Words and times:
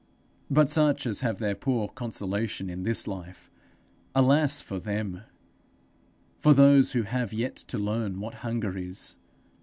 But 0.49 0.67
such 0.71 1.05
as 1.05 1.21
have 1.21 1.37
their 1.37 1.53
poor 1.53 1.87
consolation 1.87 2.71
in 2.71 2.81
this 2.81 3.07
life 3.07 3.51
alas 4.15 4.59
for 4.59 4.79
them! 4.79 5.21
for 6.39 6.55
those 6.55 6.93
who 6.93 7.03
have 7.03 7.31
yet 7.31 7.55
to 7.57 7.77
learn 7.77 8.19
what 8.19 8.33
hunger 8.41 8.75
is! 8.79 9.15